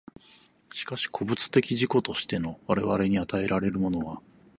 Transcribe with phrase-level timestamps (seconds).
[0.73, 4.19] しかし個物的自己としての我々に与えられるものは、